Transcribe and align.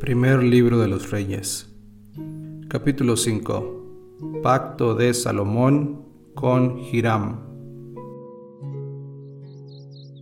Primer 0.00 0.42
libro 0.42 0.78
de 0.78 0.88
los 0.88 1.10
Reyes. 1.10 1.68
Capítulo 2.68 3.18
5. 3.18 4.40
Pacto 4.42 4.94
de 4.94 5.12
Salomón 5.12 6.06
con 6.34 6.78
Hiram. 6.78 7.40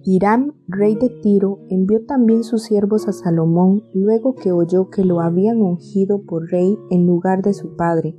Hiram, 0.04 0.52
rey 0.66 0.96
de 0.96 1.10
Tiro, 1.22 1.60
envió 1.70 2.04
también 2.06 2.42
sus 2.42 2.64
siervos 2.64 3.06
a 3.06 3.12
Salomón 3.12 3.84
luego 3.94 4.34
que 4.34 4.50
oyó 4.50 4.90
que 4.90 5.04
lo 5.04 5.20
habían 5.20 5.62
ungido 5.62 6.22
por 6.22 6.50
rey 6.50 6.76
en 6.90 7.06
lugar 7.06 7.42
de 7.42 7.54
su 7.54 7.76
padre, 7.76 8.16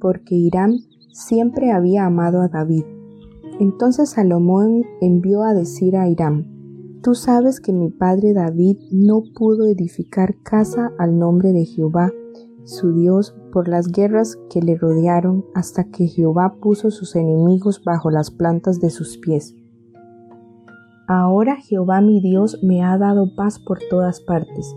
porque 0.00 0.34
Hiram 0.34 0.78
siempre 1.12 1.72
había 1.72 2.06
amado 2.06 2.40
a 2.40 2.48
David. 2.48 2.84
Entonces 3.60 4.08
Salomón 4.08 4.86
envió 5.02 5.42
a 5.42 5.52
decir 5.52 5.94
a 5.94 6.08
Hiram, 6.08 6.51
Tú 7.02 7.16
sabes 7.16 7.60
que 7.60 7.72
mi 7.72 7.90
padre 7.90 8.32
David 8.32 8.78
no 8.92 9.24
pudo 9.34 9.66
edificar 9.66 10.36
casa 10.44 10.92
al 11.00 11.18
nombre 11.18 11.50
de 11.50 11.64
Jehová, 11.64 12.12
su 12.62 12.92
Dios, 12.92 13.34
por 13.52 13.66
las 13.66 13.88
guerras 13.88 14.38
que 14.48 14.62
le 14.62 14.76
rodearon 14.76 15.44
hasta 15.52 15.90
que 15.90 16.06
Jehová 16.06 16.54
puso 16.60 16.92
sus 16.92 17.16
enemigos 17.16 17.82
bajo 17.84 18.08
las 18.12 18.30
plantas 18.30 18.78
de 18.78 18.90
sus 18.90 19.18
pies. 19.18 19.56
Ahora 21.08 21.56
Jehová 21.56 22.00
mi 22.00 22.20
Dios 22.20 22.60
me 22.62 22.84
ha 22.84 22.96
dado 22.98 23.34
paz 23.34 23.58
por 23.58 23.80
todas 23.90 24.20
partes, 24.20 24.72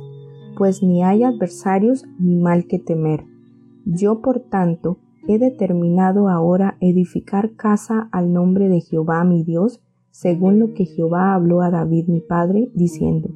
pues 0.57 0.81
ni 0.81 1.03
hay 1.03 1.23
adversarios 1.23 2.05
ni 2.17 2.37
mal 2.37 2.65
que 2.65 2.79
temer. 2.79 3.23
Yo, 3.85 4.23
por 4.23 4.39
tanto, 4.39 4.98
he 5.27 5.37
determinado 5.37 6.27
ahora 6.27 6.76
edificar 6.81 7.55
casa 7.55 8.09
al 8.12 8.34
nombre 8.34 8.67
de 8.67 8.81
Jehová 8.81 9.23
mi 9.23 9.43
Dios, 9.43 9.84
según 10.15 10.59
lo 10.59 10.73
que 10.73 10.85
Jehová 10.85 11.33
habló 11.33 11.61
a 11.61 11.69
David 11.69 12.07
mi 12.07 12.21
padre, 12.21 12.71
diciendo, 12.73 13.27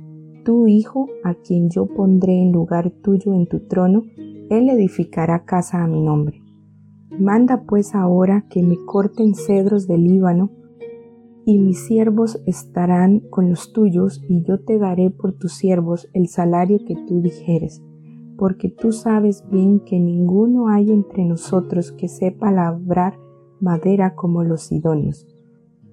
Tu 0.45 0.67
hijo, 0.67 1.09
a 1.25 1.33
quien 1.33 1.69
yo 1.69 1.87
pondré 1.87 2.41
en 2.41 2.53
lugar 2.53 2.91
tuyo 3.03 3.33
en 3.33 3.47
tu 3.47 3.67
trono, 3.67 4.03
él 4.49 4.69
edificará 4.69 5.43
casa 5.43 5.83
a 5.83 5.87
mi 5.87 5.99
nombre. 5.99 6.41
Manda 7.19 7.63
pues 7.67 7.95
ahora 7.95 8.45
que 8.49 8.63
me 8.63 8.77
corten 8.85 9.35
cedros 9.35 9.87
del 9.87 10.05
Líbano, 10.05 10.51
y 11.45 11.59
mis 11.59 11.85
siervos 11.85 12.41
estarán 12.45 13.19
con 13.29 13.49
los 13.49 13.73
tuyos, 13.73 14.23
y 14.29 14.43
yo 14.43 14.61
te 14.61 14.79
daré 14.79 15.09
por 15.09 15.33
tus 15.33 15.55
siervos 15.55 16.07
el 16.13 16.29
salario 16.29 16.79
que 16.87 16.95
tú 16.95 17.19
dijeres, 17.21 17.83
porque 18.37 18.69
tú 18.69 18.93
sabes 18.93 19.43
bien 19.51 19.81
que 19.81 19.99
ninguno 19.99 20.69
hay 20.69 20.91
entre 20.91 21.25
nosotros 21.25 21.91
que 21.91 22.07
sepa 22.07 22.53
labrar 22.53 23.19
madera 23.59 24.15
como 24.15 24.45
los 24.45 24.61
sidonios 24.61 25.27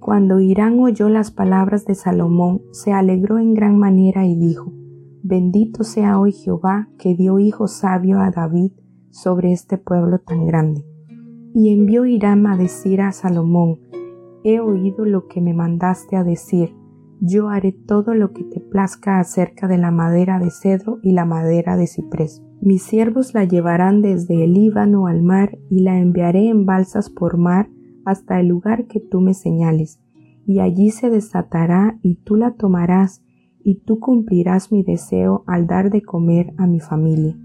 cuando 0.07 0.39
Irán 0.39 0.79
oyó 0.79 1.09
las 1.09 1.33
palabras 1.33 1.85
de 1.85 1.97
Salomón, 1.97 2.63
se 2.71 2.93
alegró 2.93 3.41
en 3.41 3.55
gran 3.55 3.77
manera 3.77 4.25
y 4.25 4.37
dijo, 4.37 4.73
Bendito 5.25 5.83
sea 5.83 6.21
hoy 6.21 6.31
Jehová, 6.31 6.89
que 6.97 7.17
dio 7.17 7.41
hijo 7.41 7.67
sabio 7.67 8.21
a 8.21 8.31
David 8.31 8.71
sobre 9.11 9.51
este 9.51 9.79
pueblo 9.79 10.21
tan 10.21 10.47
grande. 10.47 10.85
Y 11.53 11.75
envió 11.75 12.07
Irán 12.07 12.47
a 12.47 12.57
decir 12.57 13.01
a 13.01 13.11
Salomón, 13.11 13.81
He 14.45 14.61
oído 14.61 15.05
lo 15.05 15.27
que 15.27 15.41
me 15.41 15.55
mandaste 15.55 16.15
a 16.15 16.23
decir, 16.23 16.77
yo 17.21 17.49
haré 17.49 17.73
todo 17.73 18.15
lo 18.15 18.33
que 18.33 18.45
te 18.45 18.61
plazca 18.61 19.19
acerca 19.19 19.67
de 19.67 19.79
la 19.79 19.91
madera 19.91 20.39
de 20.39 20.53
cedro 20.53 21.01
y 21.03 21.15
la 21.15 21.25
madera 21.25 21.77
de 21.77 21.89
ciprés. 21.89 22.45
Mis 22.61 22.85
siervos 22.85 23.35
la 23.35 23.43
llevarán 23.43 24.03
desde 24.03 24.45
el 24.45 24.55
Líbano 24.55 25.09
al 25.09 25.25
mar 25.25 25.59
y 25.69 25.81
la 25.81 25.99
enviaré 25.99 26.49
en 26.49 26.65
balsas 26.65 27.11
por 27.11 27.39
mar 27.39 27.71
hasta 28.07 28.41
el 28.41 28.47
lugar 28.47 28.87
que 28.87 29.01
tú 29.01 29.21
me 29.21 29.35
señales, 29.35 30.01
y 30.47 30.61
allí 30.61 30.91
se 30.91 31.11
desatará 31.11 31.99
y 32.03 32.15
tú 32.15 32.37
la 32.37 32.53
tomarás, 32.53 33.23
y 33.63 33.81
tú 33.81 33.99
cumplirás 33.99 34.73
mi 34.73 34.83
deseo 34.83 35.43
al 35.47 35.67
dar 35.67 35.91
de 35.91 36.01
comer 36.01 36.55
a 36.57 36.67
mi 36.67 36.81
familia. 36.81 37.37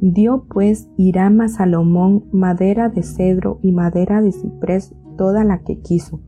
Dio 0.00 0.44
pues 0.48 0.88
Hiram 0.96 1.40
a 1.40 1.48
Salomón 1.48 2.26
madera 2.32 2.88
de 2.88 3.02
cedro 3.02 3.58
y 3.62 3.72
madera 3.72 4.22
de 4.22 4.30
ciprés 4.30 4.94
toda 5.16 5.42
la 5.42 5.64
que 5.64 5.80
quiso, 5.80 6.20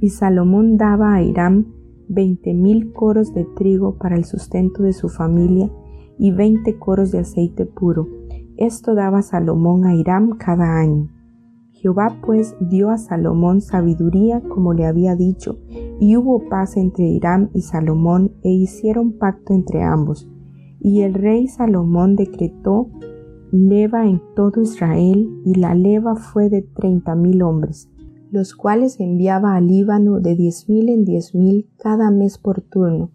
y 0.00 0.08
Salomón 0.08 0.78
daba 0.78 1.14
a 1.14 1.22
Hiram 1.22 1.66
veinte 2.08 2.54
mil 2.54 2.92
coros 2.92 3.34
de 3.34 3.44
trigo 3.54 3.98
para 3.98 4.16
el 4.16 4.24
sustento 4.24 4.82
de 4.82 4.92
su 4.92 5.08
familia 5.08 5.70
y 6.18 6.32
veinte 6.32 6.78
coros 6.78 7.12
de 7.12 7.18
aceite 7.18 7.66
puro. 7.66 8.08
Esto 8.56 8.94
daba 8.94 9.22
Salomón 9.22 9.84
a 9.84 9.94
Hiram 9.94 10.38
cada 10.38 10.78
año. 10.78 11.08
Jehová 11.80 12.20
pues 12.26 12.54
dio 12.60 12.90
a 12.90 12.98
Salomón 12.98 13.62
sabiduría 13.62 14.42
como 14.42 14.74
le 14.74 14.84
había 14.84 15.16
dicho, 15.16 15.58
y 15.98 16.14
hubo 16.14 16.46
paz 16.50 16.76
entre 16.76 17.06
Hiram 17.06 17.48
y 17.54 17.62
Salomón, 17.62 18.32
e 18.42 18.50
hicieron 18.50 19.14
pacto 19.16 19.54
entre 19.54 19.82
ambos. 19.82 20.28
Y 20.78 21.00
el 21.00 21.14
rey 21.14 21.48
Salomón 21.48 22.16
decretó 22.16 22.90
leva 23.50 24.06
en 24.06 24.20
todo 24.36 24.60
Israel, 24.60 25.26
y 25.46 25.54
la 25.54 25.74
leva 25.74 26.16
fue 26.16 26.50
de 26.50 26.60
treinta 26.60 27.14
mil 27.14 27.40
hombres, 27.42 27.90
los 28.30 28.54
cuales 28.54 29.00
enviaba 29.00 29.56
al 29.56 29.66
Líbano 29.66 30.20
de 30.20 30.36
diez 30.36 30.68
mil 30.68 30.90
en 30.90 31.06
diez 31.06 31.34
mil 31.34 31.70
cada 31.78 32.10
mes 32.10 32.36
por 32.36 32.60
turno, 32.60 33.10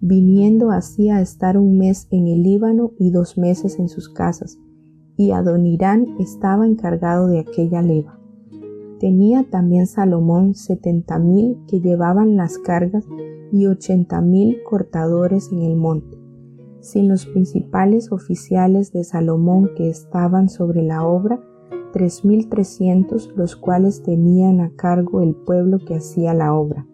viniendo 0.00 0.70
así 0.70 1.10
a 1.10 1.20
estar 1.20 1.58
un 1.58 1.76
mes 1.76 2.08
en 2.10 2.28
el 2.28 2.42
Líbano 2.42 2.92
y 2.98 3.10
dos 3.10 3.36
meses 3.36 3.78
en 3.78 3.88
sus 3.88 4.08
casas 4.08 4.58
y 5.16 5.30
Adonirán 5.30 6.16
estaba 6.18 6.66
encargado 6.66 7.28
de 7.28 7.40
aquella 7.40 7.82
leva. 7.82 8.18
Tenía 9.00 9.44
también 9.50 9.86
Salomón 9.86 10.54
setenta 10.54 11.18
mil 11.18 11.58
que 11.68 11.80
llevaban 11.80 12.36
las 12.36 12.58
cargas 12.58 13.06
y 13.52 13.66
ochenta 13.66 14.20
mil 14.20 14.58
cortadores 14.64 15.52
en 15.52 15.62
el 15.62 15.76
monte, 15.76 16.18
sin 16.80 17.08
los 17.08 17.26
principales 17.26 18.10
oficiales 18.12 18.92
de 18.92 19.04
Salomón 19.04 19.70
que 19.76 19.88
estaban 19.88 20.48
sobre 20.48 20.82
la 20.82 21.04
obra, 21.06 21.40
tres 21.92 22.24
mil 22.24 22.48
trescientos 22.48 23.32
los 23.36 23.56
cuales 23.56 24.02
tenían 24.02 24.60
a 24.60 24.70
cargo 24.76 25.22
el 25.22 25.34
pueblo 25.34 25.78
que 25.78 25.96
hacía 25.96 26.34
la 26.34 26.54
obra. 26.54 26.86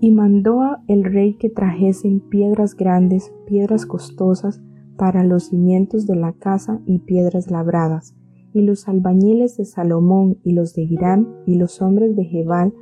Y 0.00 0.10
mandó 0.10 0.60
el 0.86 1.04
rey 1.04 1.34
que 1.34 1.48
trajesen 1.48 2.20
piedras 2.20 2.76
grandes, 2.76 3.32
piedras 3.46 3.86
costosas, 3.86 4.60
para 4.96 5.24
los 5.24 5.44
cimientos 5.44 6.06
de 6.06 6.16
la 6.16 6.32
casa 6.32 6.80
y 6.86 7.00
piedras 7.00 7.50
labradas, 7.50 8.14
y 8.52 8.62
los 8.62 8.88
albañiles 8.88 9.56
de 9.56 9.64
Salomón 9.64 10.38
y 10.44 10.52
los 10.52 10.74
de 10.74 10.82
Hiram 10.82 11.26
y 11.46 11.56
los 11.56 11.82
hombres 11.82 12.14
de 12.16 12.24
Jebal 12.24 12.72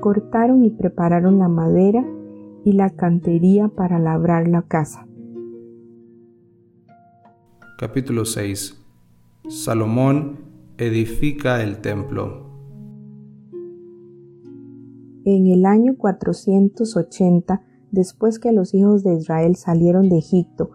cortaron 0.00 0.64
y 0.64 0.70
prepararon 0.70 1.38
la 1.38 1.48
madera 1.48 2.04
y 2.64 2.72
la 2.72 2.90
cantería 2.90 3.68
para 3.68 3.98
labrar 3.98 4.48
la 4.48 4.62
casa. 4.62 5.06
Capítulo 7.78 8.24
6 8.24 8.78
Salomón 9.48 10.38
edifica 10.78 11.62
el 11.62 11.78
templo. 11.78 12.46
En 15.24 15.46
el 15.46 15.66
año 15.66 15.96
480, 15.96 17.62
después 17.90 18.38
que 18.38 18.52
los 18.52 18.74
hijos 18.74 19.04
de 19.04 19.14
Israel 19.14 19.56
salieron 19.56 20.08
de 20.08 20.18
Egipto, 20.18 20.70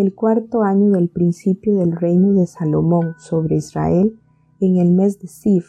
el 0.00 0.14
cuarto 0.14 0.62
año 0.62 0.90
del 0.90 1.10
principio 1.10 1.76
del 1.76 1.92
reino 1.92 2.32
de 2.32 2.46
Salomón 2.46 3.14
sobre 3.18 3.56
Israel, 3.56 4.18
en 4.60 4.76
el 4.76 4.92
mes 4.92 5.18
de 5.18 5.28
Sif, 5.28 5.66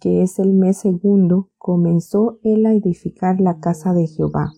que 0.00 0.22
es 0.22 0.38
el 0.38 0.52
mes 0.52 0.78
segundo, 0.78 1.48
comenzó 1.58 2.38
él 2.42 2.64
a 2.66 2.74
edificar 2.74 3.40
la 3.40 3.58
casa 3.58 3.92
de 3.92 4.06
Jehová. 4.06 4.52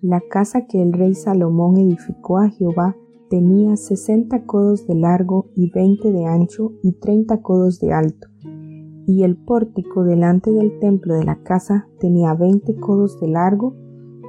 La 0.00 0.20
casa 0.20 0.66
que 0.66 0.82
el 0.82 0.92
rey 0.92 1.14
Salomón 1.14 1.76
edificó 1.76 2.38
a 2.38 2.48
Jehová 2.48 2.96
tenía 3.30 3.76
sesenta 3.76 4.44
codos 4.44 4.86
de 4.86 4.96
largo 4.96 5.46
y 5.54 5.70
veinte 5.70 6.10
de 6.10 6.26
ancho 6.26 6.72
y 6.82 6.92
treinta 6.94 7.40
codos 7.40 7.78
de 7.78 7.92
alto, 7.92 8.26
y 9.06 9.22
el 9.22 9.36
pórtico 9.36 10.04
delante 10.04 10.50
del 10.50 10.78
templo 10.80 11.14
de 11.14 11.24
la 11.24 11.42
casa 11.42 11.88
tenía 12.00 12.34
veinte 12.34 12.74
codos 12.74 13.20
de 13.20 13.28
largo 13.28 13.76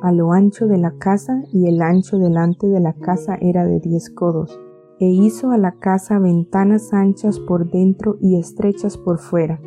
a 0.03 0.12
lo 0.12 0.34
ancho 0.34 0.68
de 0.68 0.78
la 0.78 0.91
casa 0.98 1.44
y 1.54 1.68
el 1.68 1.81
ancho 1.81 2.19
delante 2.19 2.68
de 2.68 2.81
la 2.81 2.92
casa 2.92 3.38
era 3.39 3.66
de 3.66 3.80
diez 3.80 4.10
codos, 4.10 4.60
e 5.00 5.06
hizo 5.06 5.51
a 5.51 5.57
la 5.57 5.80
casa 5.80 6.19
ventanas 6.19 6.94
anchas 6.94 7.39
por 7.39 7.72
dentro 7.72 8.18
y 8.19 8.38
estrechas 8.38 8.98
por 8.98 9.18
fuera. 9.18 9.62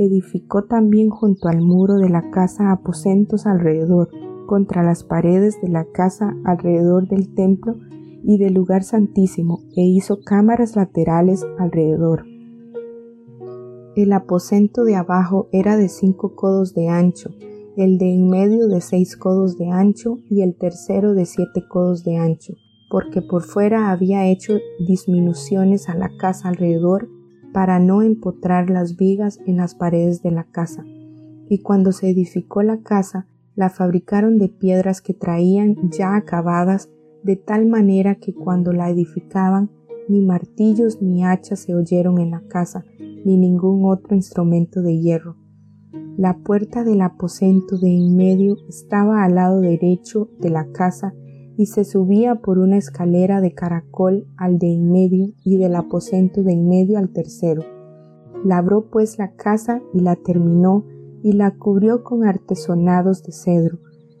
Edificó 0.00 0.64
también 0.64 1.08
junto 1.10 1.48
al 1.48 1.62
muro 1.62 1.98
de 1.98 2.08
la 2.08 2.32
casa 2.32 2.72
aposentos 2.72 3.46
alrededor, 3.46 4.10
contra 4.46 4.82
las 4.82 5.04
paredes 5.04 5.60
de 5.62 5.68
la 5.68 5.84
casa 5.84 6.36
alrededor 6.44 7.06
del 7.06 7.32
templo 7.32 7.76
y 8.24 8.38
del 8.38 8.54
lugar 8.54 8.82
santísimo, 8.82 9.60
e 9.76 9.82
hizo 9.82 10.18
cámaras 10.24 10.74
laterales 10.74 11.46
alrededor. 11.60 12.24
El 13.94 14.12
aposento 14.12 14.82
de 14.82 14.96
abajo 14.96 15.48
era 15.52 15.76
de 15.76 15.88
cinco 15.88 16.34
codos 16.34 16.74
de 16.74 16.88
ancho, 16.88 17.30
el 17.76 17.98
de 17.98 18.14
en 18.14 18.28
medio 18.30 18.68
de 18.68 18.80
seis 18.80 19.16
codos 19.16 19.58
de 19.58 19.68
ancho 19.68 20.18
y 20.30 20.42
el 20.42 20.56
tercero 20.56 21.14
de 21.14 21.26
siete 21.26 21.62
codos 21.68 22.04
de 22.04 22.16
ancho, 22.16 22.54
porque 22.90 23.20
por 23.20 23.42
fuera 23.42 23.90
había 23.90 24.26
hecho 24.26 24.58
disminuciones 24.86 25.88
a 25.88 25.94
la 25.94 26.10
casa 26.16 26.48
alrededor 26.48 27.08
para 27.52 27.78
no 27.78 28.02
empotrar 28.02 28.70
las 28.70 28.96
vigas 28.96 29.38
en 29.46 29.58
las 29.58 29.74
paredes 29.74 30.22
de 30.22 30.30
la 30.30 30.44
casa. 30.44 30.84
Y 31.48 31.58
cuando 31.62 31.92
se 31.92 32.08
edificó 32.10 32.62
la 32.62 32.82
casa, 32.82 33.26
la 33.54 33.70
fabricaron 33.70 34.38
de 34.38 34.48
piedras 34.48 35.00
que 35.00 35.14
traían 35.14 35.76
ya 35.90 36.16
acabadas 36.16 36.90
de 37.22 37.36
tal 37.36 37.66
manera 37.66 38.14
que 38.14 38.34
cuando 38.34 38.72
la 38.72 38.88
edificaban, 38.90 39.70
ni 40.08 40.20
martillos 40.20 41.02
ni 41.02 41.24
hachas 41.24 41.60
se 41.60 41.74
oyeron 41.74 42.20
en 42.20 42.30
la 42.30 42.42
casa, 42.48 42.84
ni 42.98 43.36
ningún 43.36 43.84
otro 43.90 44.14
instrumento 44.14 44.80
de 44.80 44.98
hierro. 44.98 45.36
La 46.16 46.38
puerta 46.38 46.82
del 46.82 47.02
aposento 47.02 47.76
de 47.76 47.88
en 47.88 48.16
medio 48.16 48.56
estaba 48.68 49.22
al 49.22 49.34
lado 49.34 49.60
derecho 49.60 50.30
de 50.40 50.48
la 50.50 50.66
casa 50.72 51.14
y 51.58 51.66
se 51.66 51.84
subía 51.84 52.36
por 52.36 52.58
una 52.58 52.76
escalera 52.76 53.40
de 53.40 53.52
caracol 53.52 54.26
al 54.36 54.58
de 54.58 54.72
en 54.72 54.90
medio 54.90 55.28
y 55.44 55.56
del 55.58 55.74
aposento 55.74 56.42
de 56.42 56.52
en 56.52 56.68
medio 56.68 56.98
al 56.98 57.10
tercero. 57.10 57.62
Labró 58.44 58.90
pues 58.90 59.18
la 59.18 59.32
casa 59.36 59.82
y 59.92 60.00
la 60.00 60.16
terminó 60.16 60.84
y 61.22 61.32
la 61.32 61.50
cubrió 61.52 62.04
con 62.04 62.24
artesonados 62.24 63.22
de 63.22 63.32
cedro. 63.32 63.78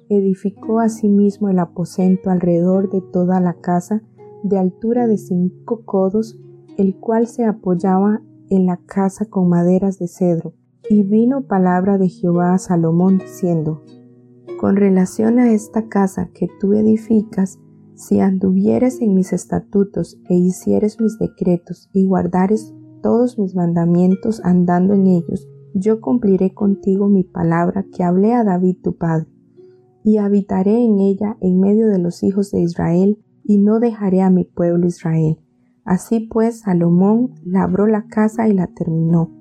Edificó 0.08 0.80
asimismo 0.80 1.48
el 1.48 1.58
aposento 1.58 2.30
alrededor 2.30 2.90
de 2.90 3.00
toda 3.00 3.40
la 3.40 3.54
casa 3.54 4.02
de 4.42 4.58
altura 4.58 5.06
de 5.06 5.18
cinco 5.18 5.82
codos, 5.84 6.38
el 6.76 6.96
cual 6.96 7.26
se 7.26 7.44
apoyaba 7.44 8.22
en 8.50 8.66
la 8.66 8.78
casa 8.86 9.24
con 9.26 9.48
maderas 9.48 9.98
de 9.98 10.08
cedro. 10.08 10.54
Y 10.88 11.02
vino 11.02 11.42
palabra 11.42 11.98
de 11.98 12.08
Jehová 12.08 12.54
a 12.54 12.58
Salomón 12.58 13.18
diciendo, 13.18 13.82
Con 14.60 14.76
relación 14.76 15.40
a 15.40 15.50
esta 15.50 15.88
casa 15.88 16.30
que 16.32 16.48
tú 16.60 16.74
edificas, 16.74 17.58
si 17.94 18.20
anduvieres 18.20 19.00
en 19.00 19.14
mis 19.14 19.32
estatutos 19.32 20.16
e 20.28 20.34
hicieres 20.34 21.00
mis 21.00 21.18
decretos 21.18 21.90
y 21.92 22.06
guardares 22.06 22.72
todos 23.02 23.36
mis 23.36 23.56
mandamientos 23.56 24.40
andando 24.44 24.94
en 24.94 25.08
ellos, 25.08 25.48
yo 25.74 26.00
cumpliré 26.00 26.54
contigo 26.54 27.08
mi 27.08 27.24
palabra 27.24 27.84
que 27.92 28.04
hablé 28.04 28.34
a 28.34 28.44
David 28.44 28.76
tu 28.80 28.96
padre, 28.96 29.26
y 30.04 30.18
habitaré 30.18 30.84
en 30.84 31.00
ella 31.00 31.36
en 31.40 31.58
medio 31.58 31.88
de 31.88 31.98
los 31.98 32.22
hijos 32.22 32.52
de 32.52 32.60
Israel, 32.60 33.18
y 33.42 33.58
no 33.58 33.80
dejaré 33.80 34.22
a 34.22 34.30
mi 34.30 34.44
pueblo 34.44 34.86
Israel. 34.86 35.38
Así 35.84 36.20
pues, 36.20 36.60
Salomón 36.60 37.34
labró 37.44 37.86
la 37.88 38.06
casa 38.06 38.48
y 38.48 38.52
la 38.52 38.68
terminó, 38.68 39.35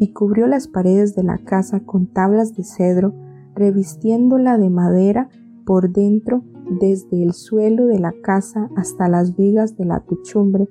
y 0.00 0.12
cubrió 0.12 0.48
las 0.48 0.66
paredes 0.66 1.14
de 1.14 1.22
la 1.22 1.38
casa 1.38 1.80
con 1.80 2.08
tablas 2.08 2.56
de 2.56 2.64
cedro, 2.64 3.14
revistiéndola 3.54 4.58
de 4.58 4.70
madera 4.70 5.28
por 5.64 5.92
dentro 5.92 6.42
desde 6.80 7.22
el 7.22 7.34
suelo 7.34 7.86
de 7.86 8.00
la 8.00 8.12
casa 8.22 8.68
hasta 8.76 9.08
las 9.08 9.36
vigas 9.36 9.76
de 9.76 9.84
la 9.84 10.00
techumbre, 10.00 10.68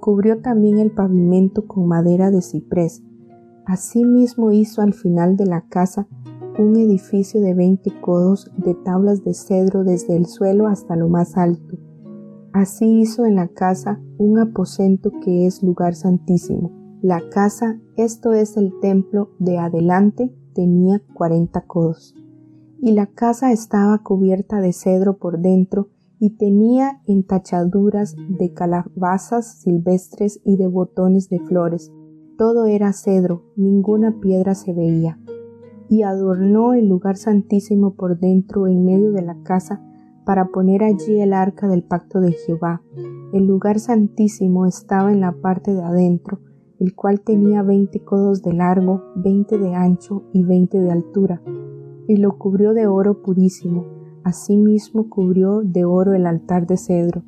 cubrió 0.00 0.40
también 0.40 0.78
el 0.78 0.90
pavimento 0.90 1.68
con 1.68 1.86
madera 1.86 2.32
de 2.32 2.42
ciprés. 2.42 3.04
Asimismo 3.66 4.50
hizo 4.50 4.82
al 4.82 4.94
final 4.94 5.36
de 5.36 5.46
la 5.46 5.60
casa 5.68 6.08
un 6.58 6.74
edificio 6.76 7.40
de 7.40 7.54
veinte 7.54 7.92
codos 8.00 8.50
de 8.56 8.74
tablas 8.74 9.22
de 9.22 9.34
cedro 9.34 9.84
desde 9.84 10.16
el 10.16 10.26
suelo 10.26 10.66
hasta 10.66 10.96
lo 10.96 11.08
más 11.08 11.36
alto, 11.36 11.78
Así 12.52 13.00
hizo 13.00 13.24
en 13.24 13.36
la 13.36 13.48
casa 13.48 13.98
un 14.18 14.38
aposento 14.38 15.10
que 15.24 15.46
es 15.46 15.62
lugar 15.62 15.94
santísimo. 15.94 16.81
La 17.02 17.20
casa, 17.30 17.80
esto 17.96 18.32
es 18.32 18.56
el 18.56 18.78
templo 18.80 19.30
de 19.40 19.58
adelante, 19.58 20.32
tenía 20.54 21.02
cuarenta 21.14 21.62
codos. 21.62 22.14
Y 22.80 22.92
la 22.92 23.06
casa 23.06 23.50
estaba 23.50 24.04
cubierta 24.04 24.60
de 24.60 24.72
cedro 24.72 25.16
por 25.16 25.40
dentro 25.40 25.88
y 26.20 26.36
tenía 26.36 27.00
entachaduras 27.08 28.14
de 28.38 28.52
calabazas 28.52 29.62
silvestres 29.62 30.40
y 30.44 30.56
de 30.58 30.68
botones 30.68 31.28
de 31.28 31.40
flores. 31.40 31.90
Todo 32.38 32.66
era 32.66 32.92
cedro, 32.92 33.46
ninguna 33.56 34.20
piedra 34.20 34.54
se 34.54 34.72
veía. 34.72 35.18
Y 35.88 36.04
adornó 36.04 36.72
el 36.72 36.86
lugar 36.86 37.16
santísimo 37.16 37.94
por 37.96 38.20
dentro 38.20 38.68
en 38.68 38.84
medio 38.84 39.10
de 39.10 39.22
la 39.22 39.42
casa 39.42 39.84
para 40.24 40.52
poner 40.52 40.84
allí 40.84 41.20
el 41.20 41.32
arca 41.32 41.66
del 41.66 41.82
pacto 41.82 42.20
de 42.20 42.30
Jehová. 42.30 42.80
El 43.32 43.46
lugar 43.46 43.80
santísimo 43.80 44.66
estaba 44.66 45.12
en 45.12 45.20
la 45.20 45.32
parte 45.32 45.74
de 45.74 45.82
adentro, 45.82 46.38
el 46.82 46.96
cual 46.96 47.20
tenía 47.20 47.62
veinte 47.62 48.02
codos 48.02 48.42
de 48.42 48.52
largo, 48.54 49.04
veinte 49.14 49.56
de 49.56 49.72
ancho 49.72 50.24
y 50.32 50.42
veinte 50.42 50.80
de 50.80 50.90
altura, 50.90 51.40
y 52.08 52.16
lo 52.16 52.38
cubrió 52.38 52.74
de 52.74 52.88
oro 52.88 53.22
purísimo. 53.22 53.86
Asimismo 54.24 55.08
cubrió 55.08 55.60
de 55.62 55.84
oro 55.84 56.12
el 56.12 56.26
altar 56.26 56.66
de 56.66 56.76
cedro, 56.76 57.22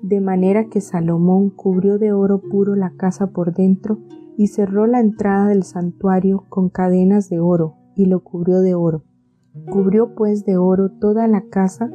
de 0.00 0.20
manera 0.20 0.68
que 0.68 0.80
Salomón 0.80 1.50
cubrió 1.50 1.98
de 1.98 2.12
oro 2.12 2.40
puro 2.40 2.76
la 2.76 2.90
casa 2.90 3.32
por 3.32 3.52
dentro 3.52 3.98
y 4.36 4.46
cerró 4.46 4.86
la 4.86 5.00
entrada 5.00 5.48
del 5.48 5.64
santuario 5.64 6.44
con 6.48 6.68
cadenas 6.68 7.28
de 7.28 7.40
oro, 7.40 7.74
y 7.96 8.06
lo 8.06 8.22
cubrió 8.22 8.60
de 8.60 8.76
oro. 8.76 9.02
Cubrió 9.72 10.14
pues 10.14 10.44
de 10.44 10.56
oro 10.56 10.88
toda 11.00 11.26
la 11.26 11.48
casa 11.48 11.90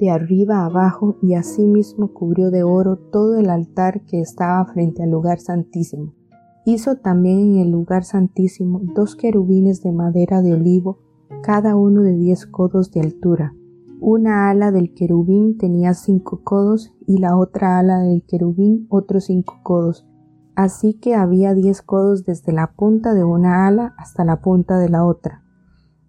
de 0.00 0.10
arriba 0.10 0.64
abajo 0.64 1.16
y 1.22 1.34
asimismo 1.34 2.12
cubrió 2.12 2.50
de 2.50 2.64
oro 2.64 2.96
todo 2.96 3.38
el 3.38 3.50
altar 3.50 4.04
que 4.04 4.18
estaba 4.18 4.64
frente 4.64 5.04
al 5.04 5.10
lugar 5.10 5.38
santísimo. 5.38 6.14
Hizo 6.66 6.96
también 6.96 7.54
en 7.54 7.60
el 7.60 7.70
lugar 7.70 8.04
santísimo 8.04 8.80
dos 8.94 9.16
querubines 9.16 9.82
de 9.82 9.92
madera 9.92 10.42
de 10.42 10.54
olivo, 10.54 10.98
cada 11.42 11.74
uno 11.74 12.02
de 12.02 12.16
diez 12.16 12.46
codos 12.46 12.90
de 12.90 13.00
altura. 13.00 13.54
Una 14.00 14.50
ala 14.50 14.70
del 14.70 14.94
querubín 14.94 15.56
tenía 15.56 15.94
cinco 15.94 16.42
codos 16.44 16.92
y 17.06 17.18
la 17.18 17.36
otra 17.36 17.78
ala 17.78 18.00
del 18.00 18.22
querubín 18.22 18.86
otros 18.90 19.24
cinco 19.24 19.60
codos. 19.62 20.06
Así 20.54 20.94
que 20.94 21.14
había 21.14 21.54
diez 21.54 21.80
codos 21.80 22.24
desde 22.24 22.52
la 22.52 22.72
punta 22.72 23.14
de 23.14 23.24
una 23.24 23.66
ala 23.66 23.94
hasta 23.96 24.24
la 24.24 24.42
punta 24.42 24.78
de 24.78 24.90
la 24.90 25.04
otra. 25.06 25.42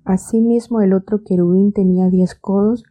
Asimismo 0.03 0.81
el 0.81 0.93
otro 0.93 1.23
querubín 1.23 1.71
tenía 1.71 2.09
diez 2.09 2.35
codos 2.35 2.83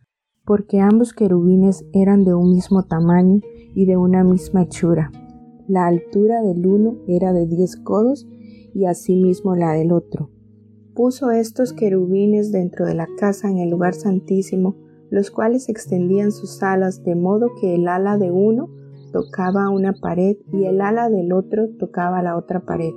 porque 0.47 0.81
ambos 0.81 1.13
querubines 1.13 1.85
eran 1.93 2.25
de 2.25 2.35
un 2.35 2.53
mismo 2.53 2.85
tamaño 2.85 3.41
y 3.75 3.85
de 3.85 3.97
una 3.97 4.25
misma 4.25 4.63
hechura. 4.63 5.11
La 5.71 5.87
altura 5.87 6.43
del 6.43 6.67
uno 6.67 6.97
era 7.07 7.33
de 7.33 7.47
diez 7.47 7.77
codos 7.77 8.27
y 8.75 8.87
asimismo 8.87 9.55
la 9.55 9.71
del 9.75 9.93
otro. 9.93 10.29
Puso 10.97 11.31
estos 11.31 11.73
querubines 11.73 12.51
dentro 12.51 12.87
de 12.87 12.97
la 12.97 13.07
casa 13.17 13.49
en 13.49 13.59
el 13.59 13.71
lugar 13.71 13.95
santísimo, 13.95 14.75
los 15.11 15.31
cuales 15.31 15.69
extendían 15.69 16.33
sus 16.33 16.61
alas 16.65 17.05
de 17.05 17.15
modo 17.15 17.51
que 17.61 17.77
el 17.77 17.87
ala 17.87 18.19
de 18.19 18.33
uno 18.33 18.69
tocaba 19.13 19.71
una 19.71 19.93
pared 19.93 20.39
y 20.53 20.65
el 20.65 20.81
ala 20.81 21.09
del 21.09 21.33
otro 21.33 21.69
tocaba 21.79 22.21
la 22.21 22.37
otra 22.37 22.65
pared, 22.65 22.93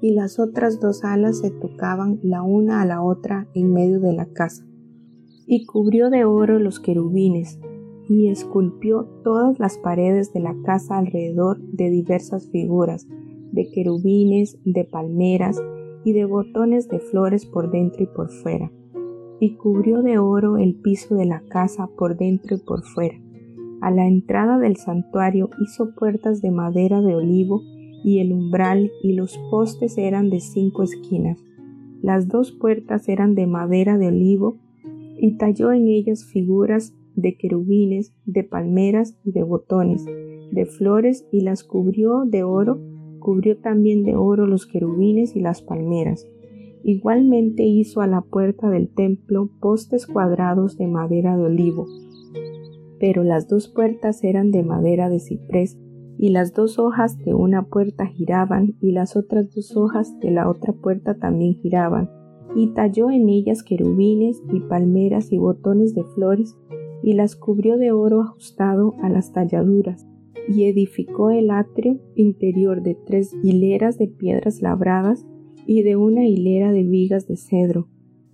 y 0.00 0.12
las 0.12 0.38
otras 0.38 0.80
dos 0.80 1.04
alas 1.04 1.40
se 1.40 1.50
tocaban 1.50 2.18
la 2.22 2.40
una 2.40 2.80
a 2.80 2.86
la 2.86 3.02
otra 3.02 3.46
en 3.52 3.74
medio 3.74 4.00
de 4.00 4.14
la 4.14 4.24
casa 4.24 4.64
y 5.46 5.66
cubrió 5.66 6.08
de 6.08 6.24
oro 6.24 6.58
los 6.60 6.80
querubines, 6.80 7.58
y 8.08 8.28
esculpió 8.28 9.04
todas 9.24 9.58
las 9.58 9.78
paredes 9.78 10.32
de 10.32 10.40
la 10.40 10.54
casa 10.64 10.98
alrededor 10.98 11.58
de 11.58 11.90
diversas 11.90 12.48
figuras, 12.50 13.06
de 13.52 13.70
querubines, 13.70 14.58
de 14.64 14.84
palmeras 14.84 15.60
y 16.04 16.12
de 16.12 16.24
botones 16.24 16.88
de 16.88 17.00
flores 17.00 17.46
por 17.46 17.70
dentro 17.70 18.04
y 18.04 18.06
por 18.06 18.30
fuera, 18.30 18.70
y 19.40 19.56
cubrió 19.56 20.02
de 20.02 20.18
oro 20.18 20.56
el 20.56 20.76
piso 20.76 21.16
de 21.16 21.26
la 21.26 21.40
casa 21.48 21.88
por 21.98 22.16
dentro 22.16 22.56
y 22.56 22.60
por 22.60 22.82
fuera. 22.82 23.20
A 23.80 23.90
la 23.90 24.06
entrada 24.06 24.58
del 24.58 24.76
santuario 24.76 25.50
hizo 25.60 25.94
puertas 25.94 26.40
de 26.40 26.50
madera 26.50 27.00
de 27.00 27.14
olivo, 27.14 27.62
y 28.04 28.20
el 28.20 28.32
umbral 28.32 28.92
y 29.02 29.14
los 29.14 29.36
postes 29.50 29.98
eran 29.98 30.30
de 30.30 30.38
cinco 30.38 30.84
esquinas. 30.84 31.42
Las 32.02 32.28
dos 32.28 32.52
puertas 32.52 33.08
eran 33.08 33.34
de 33.34 33.48
madera 33.48 33.98
de 33.98 34.08
olivo, 34.08 34.58
y 35.18 35.36
talló 35.38 35.72
en 35.72 35.88
ellas 35.88 36.24
figuras 36.24 36.94
de 37.16 37.36
querubines, 37.36 38.14
de 38.24 38.44
palmeras 38.44 39.18
y 39.24 39.32
de 39.32 39.42
botones, 39.42 40.04
de 40.04 40.66
flores 40.66 41.26
y 41.32 41.40
las 41.40 41.64
cubrió 41.64 42.24
de 42.24 42.44
oro, 42.44 42.80
cubrió 43.18 43.58
también 43.58 44.04
de 44.04 44.14
oro 44.14 44.46
los 44.46 44.66
querubines 44.66 45.34
y 45.34 45.40
las 45.40 45.62
palmeras. 45.62 46.28
Igualmente 46.84 47.64
hizo 47.64 48.00
a 48.00 48.06
la 48.06 48.20
puerta 48.20 48.70
del 48.70 48.88
templo 48.88 49.50
postes 49.60 50.06
cuadrados 50.06 50.78
de 50.78 50.86
madera 50.86 51.36
de 51.36 51.44
olivo, 51.44 51.86
pero 53.00 53.24
las 53.24 53.48
dos 53.48 53.68
puertas 53.68 54.22
eran 54.22 54.50
de 54.50 54.62
madera 54.62 55.08
de 55.08 55.18
ciprés, 55.18 55.76
y 56.18 56.30
las 56.30 56.54
dos 56.54 56.78
hojas 56.78 57.18
de 57.18 57.34
una 57.34 57.66
puerta 57.66 58.06
giraban, 58.06 58.76
y 58.80 58.92
las 58.92 59.16
otras 59.16 59.54
dos 59.54 59.76
hojas 59.76 60.18
de 60.20 60.30
la 60.30 60.48
otra 60.48 60.72
puerta 60.72 61.18
también 61.18 61.54
giraban, 61.54 62.08
y 62.54 62.68
talló 62.68 63.10
en 63.10 63.28
ellas 63.28 63.62
querubines 63.62 64.40
y 64.52 64.60
palmeras 64.60 65.32
y 65.32 65.38
botones 65.38 65.94
de 65.94 66.04
flores, 66.04 66.56
y 67.06 67.12
las 67.12 67.36
cubrió 67.36 67.78
de 67.78 67.92
oro 67.92 68.20
ajustado 68.20 68.94
a 69.00 69.08
las 69.08 69.32
talladuras, 69.32 70.08
y 70.48 70.64
edificó 70.64 71.30
el 71.30 71.52
atrio 71.52 72.00
interior 72.16 72.82
de 72.82 72.96
tres 72.96 73.32
hileras 73.44 73.96
de 73.96 74.08
piedras 74.08 74.60
labradas 74.60 75.24
y 75.66 75.82
de 75.82 75.94
una 75.94 76.26
hilera 76.26 76.72
de 76.72 76.82
vigas 76.82 77.28
de 77.28 77.36
cedro. 77.36 77.86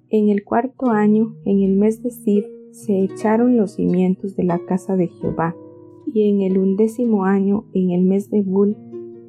En 0.08 0.30
el 0.30 0.42
cuarto 0.42 0.86
año, 0.86 1.36
en 1.44 1.62
el 1.62 1.76
mes 1.76 2.02
de 2.02 2.12
Sib, 2.12 2.46
se 2.70 2.98
echaron 3.04 3.58
los 3.58 3.72
cimientos 3.72 4.36
de 4.36 4.44
la 4.44 4.58
casa 4.64 4.96
de 4.96 5.08
Jehová, 5.08 5.54
y 6.06 6.30
en 6.30 6.40
el 6.40 6.56
undécimo 6.56 7.26
año, 7.26 7.66
en 7.74 7.90
el 7.90 8.06
mes 8.06 8.30
de 8.30 8.40
Bul, 8.40 8.78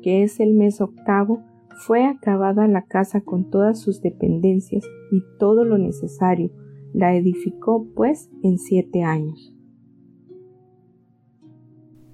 que 0.01 0.23
es 0.23 0.39
el 0.39 0.53
mes 0.53 0.79
octavo, 0.79 1.41
fue 1.75 2.05
acabada 2.05 2.65
la 2.69 2.85
casa 2.85 3.19
con 3.19 3.49
todas 3.49 3.77
sus 3.81 4.01
dependencias 4.01 4.85
y 5.11 5.21
todo 5.37 5.65
lo 5.65 5.77
necesario. 5.77 6.49
La 6.93 7.15
edificó, 7.15 7.87
pues, 7.95 8.29
en 8.43 8.59
siete 8.59 9.01
años. 9.01 9.51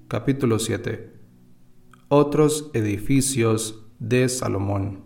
Capítulo 0.07 0.57
7 0.57 1.11
Otros 2.07 2.71
edificios 2.73 3.93
de 3.99 4.29
Salomón 4.29 5.03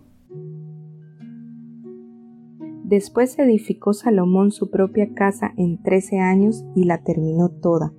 Después 2.83 3.39
edificó 3.39 3.93
Salomón 3.93 4.51
su 4.51 4.69
propia 4.69 5.11
casa 5.15 5.55
en 5.57 5.81
trece 5.81 6.19
años 6.19 6.63
y 6.75 6.83
la 6.83 7.03
terminó 7.03 7.49
toda. 7.49 7.91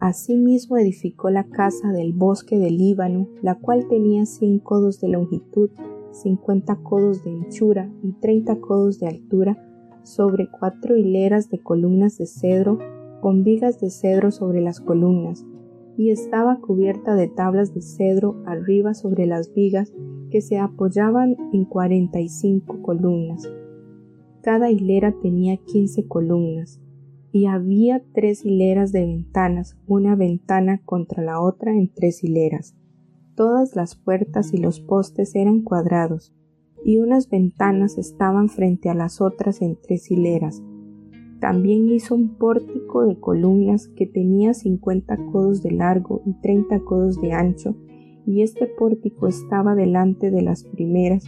Asimismo 0.00 0.76
edificó 0.76 1.30
la 1.30 1.44
casa 1.44 1.92
del 1.92 2.12
bosque 2.12 2.58
del 2.58 2.78
Líbano, 2.78 3.28
la 3.42 3.54
cual 3.60 3.86
tenía 3.86 4.26
cien 4.26 4.58
codos 4.58 5.00
de 5.00 5.06
longitud, 5.06 5.70
cincuenta 6.10 6.74
codos 6.82 7.22
de 7.22 7.30
anchura 7.30 7.88
y 8.02 8.12
treinta 8.14 8.60
codos 8.60 8.98
de 8.98 9.06
altura, 9.06 9.71
sobre 10.02 10.48
cuatro 10.48 10.96
hileras 10.96 11.50
de 11.50 11.58
columnas 11.58 12.18
de 12.18 12.26
cedro, 12.26 12.78
con 13.20 13.44
vigas 13.44 13.80
de 13.80 13.90
cedro 13.90 14.30
sobre 14.30 14.60
las 14.60 14.80
columnas, 14.80 15.44
y 15.96 16.10
estaba 16.10 16.60
cubierta 16.60 17.14
de 17.14 17.28
tablas 17.28 17.74
de 17.74 17.82
cedro 17.82 18.42
arriba 18.46 18.94
sobre 18.94 19.26
las 19.26 19.52
vigas 19.52 19.92
que 20.30 20.40
se 20.40 20.58
apoyaban 20.58 21.36
en 21.52 21.64
cuarenta 21.64 22.20
y 22.20 22.28
cinco 22.28 22.80
columnas 22.82 23.48
cada 24.42 24.72
hilera 24.72 25.14
tenía 25.22 25.56
quince 25.56 26.06
columnas, 26.06 26.80
y 27.30 27.46
había 27.46 28.02
tres 28.12 28.44
hileras 28.44 28.90
de 28.90 29.06
ventanas, 29.06 29.78
una 29.86 30.16
ventana 30.16 30.82
contra 30.84 31.22
la 31.22 31.40
otra 31.40 31.72
en 31.72 31.88
tres 31.88 32.24
hileras. 32.24 32.74
Todas 33.36 33.76
las 33.76 33.94
puertas 33.94 34.52
y 34.52 34.58
los 34.58 34.80
postes 34.80 35.34
eran 35.36 35.62
cuadrados, 35.62 36.34
y 36.84 36.98
unas 36.98 37.28
ventanas 37.28 37.98
estaban 37.98 38.48
frente 38.48 38.88
a 38.88 38.94
las 38.94 39.20
otras 39.20 39.62
en 39.62 39.78
tres 39.80 40.10
hileras. 40.10 40.62
También 41.40 41.88
hizo 41.88 42.14
un 42.14 42.36
pórtico 42.36 43.04
de 43.04 43.18
columnas 43.18 43.88
que 43.88 44.06
tenía 44.06 44.54
cincuenta 44.54 45.16
codos 45.32 45.62
de 45.62 45.72
largo 45.72 46.22
y 46.24 46.34
treinta 46.40 46.80
codos 46.80 47.20
de 47.20 47.32
ancho, 47.32 47.74
y 48.24 48.42
este 48.42 48.66
pórtico 48.66 49.26
estaba 49.26 49.74
delante 49.74 50.30
de 50.30 50.42
las 50.42 50.62
primeras 50.62 51.24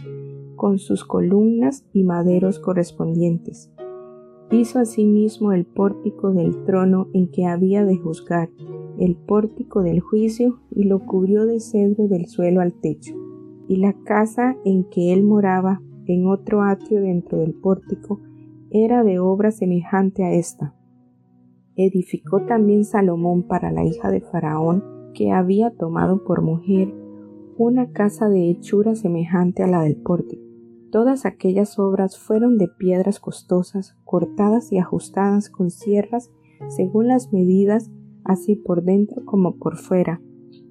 con 0.55 0.79
sus 0.79 1.03
columnas 1.03 1.85
y 1.91 2.03
maderos 2.03 2.59
correspondientes. 2.59 3.71
Hizo 4.51 4.79
asimismo 4.79 5.51
el 5.51 5.65
pórtico 5.65 6.31
del 6.31 6.63
trono 6.63 7.07
en 7.13 7.29
que 7.29 7.45
había 7.45 7.83
de 7.83 7.97
juzgar, 7.97 8.49
el 8.97 9.17
pórtico 9.17 9.83
del 9.83 9.99
juicio, 9.99 10.61
y 10.71 10.85
lo 10.85 10.99
cubrió 11.05 11.45
de 11.45 11.59
cedro 11.59 12.07
del 12.07 12.27
suelo 12.27 12.61
al 12.61 12.71
techo. 12.71 13.13
Y 13.67 13.77
la 13.77 13.93
casa 14.03 14.55
en 14.65 14.83
que 14.85 15.13
él 15.13 15.23
moraba, 15.23 15.81
en 16.05 16.27
otro 16.27 16.61
atrio 16.61 17.01
dentro 17.01 17.39
del 17.39 17.53
pórtico, 17.53 18.21
era 18.69 19.03
de 19.03 19.19
obra 19.19 19.51
semejante 19.51 20.23
a 20.23 20.31
esta. 20.31 20.75
Edificó 21.75 22.45
también 22.45 22.85
Salomón 22.85 23.43
para 23.43 23.71
la 23.71 23.83
hija 23.83 24.11
de 24.11 24.21
Faraón, 24.21 24.83
que 25.13 25.31
había 25.31 25.71
tomado 25.71 26.23
por 26.23 26.41
mujer, 26.41 26.93
una 27.57 27.91
casa 27.91 28.29
de 28.29 28.49
hechura 28.49 28.95
semejante 28.95 29.63
a 29.63 29.67
la 29.67 29.81
del 29.81 29.95
pórtico 29.95 30.45
Todas 30.95 31.25
aquellas 31.25 31.77
obras 31.77 32.17
fueron 32.17 32.57
de 32.57 32.69
piedras 32.69 33.19
costosas, 33.19 33.97
cortadas 34.05 34.71
y 34.71 34.77
ajustadas 34.77 35.49
con 35.49 35.69
sierras 35.69 36.31
según 36.69 37.09
las 37.09 37.33
medidas, 37.33 37.91
así 38.23 38.55
por 38.55 38.81
dentro 38.81 39.25
como 39.25 39.57
por 39.57 39.75
fuera, 39.75 40.21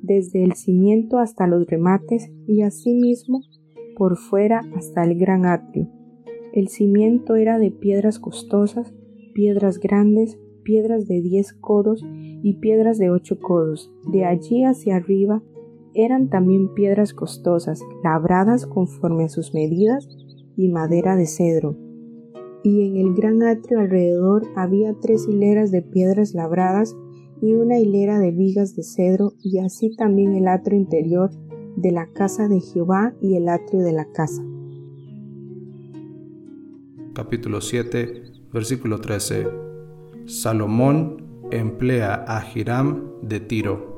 desde 0.06 0.44
el 0.44 0.52
cimiento 0.52 1.18
hasta 1.18 1.46
los 1.46 1.66
remates 1.66 2.30
y 2.46 2.62
asimismo 2.62 3.40
por 3.96 4.16
fuera 4.16 4.60
hasta 4.76 5.04
el 5.04 5.18
gran 5.18 5.46
atrio. 5.46 5.88
El 6.52 6.68
cimiento 6.68 7.36
era 7.36 7.58
de 7.58 7.70
piedras 7.70 8.18
costosas, 8.18 8.94
piedras 9.34 9.78
grandes, 9.78 10.38
piedras 10.62 11.06
de 11.06 11.20
diez 11.20 11.52
codos 11.52 12.04
y 12.42 12.54
piedras 12.58 12.98
de 12.98 13.10
ocho 13.10 13.38
codos. 13.40 13.92
De 14.10 14.24
allí 14.24 14.64
hacia 14.64 14.96
arriba 14.96 15.42
eran 15.94 16.28
también 16.28 16.74
piedras 16.74 17.14
costosas, 17.14 17.80
labradas 18.02 18.66
conforme 18.66 19.24
a 19.24 19.28
sus 19.28 19.54
medidas 19.54 20.08
y 20.56 20.68
madera 20.68 21.16
de 21.16 21.26
cedro. 21.26 21.76
Y 22.62 22.86
en 22.86 22.96
el 22.96 23.14
gran 23.14 23.42
atrio 23.42 23.80
alrededor 23.80 24.42
había 24.56 24.94
tres 25.00 25.26
hileras 25.28 25.70
de 25.70 25.82
piedras 25.82 26.34
labradas 26.34 26.96
y 27.44 27.54
una 27.54 27.78
hilera 27.78 28.18
de 28.18 28.30
vigas 28.30 28.74
de 28.74 28.82
cedro, 28.82 29.34
y 29.42 29.58
así 29.58 29.94
también 29.94 30.32
el 30.32 30.48
atrio 30.48 30.78
interior 30.78 31.30
de 31.76 31.92
la 31.92 32.06
casa 32.06 32.48
de 32.48 32.60
Jehová 32.60 33.14
y 33.20 33.36
el 33.36 33.50
atrio 33.50 33.82
de 33.82 33.92
la 33.92 34.06
casa. 34.12 34.42
Capítulo 37.12 37.60
7, 37.60 38.22
versículo 38.50 38.98
13. 38.98 39.46
Salomón 40.24 41.22
emplea 41.50 42.24
a 42.26 42.42
Hiram 42.54 43.10
de 43.20 43.40
Tiro. 43.40 43.92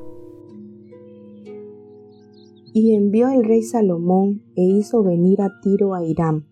Y 2.74 2.94
envió 2.94 3.28
el 3.28 3.44
rey 3.44 3.62
Salomón 3.62 4.42
e 4.56 4.64
hizo 4.64 5.04
venir 5.04 5.40
a 5.40 5.60
Tiro 5.62 5.94
a 5.94 6.04
Hiram, 6.04 6.46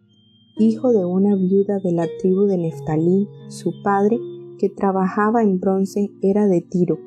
hijo 0.59 0.93
de 0.93 1.05
una 1.05 1.35
viuda 1.35 1.81
de 1.81 1.91
la 1.91 2.07
tribu 2.21 2.45
de 2.45 2.57
Neftalí, 2.57 3.29
su 3.49 3.73
padre, 3.83 4.17
que 4.59 4.69
trabajaba 4.69 5.43
en 5.43 5.61
bronce, 5.61 6.11
era 6.23 6.47
de 6.47 6.61
Tiro, 6.61 6.99